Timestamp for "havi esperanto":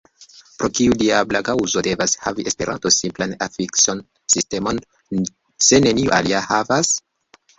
2.21-2.91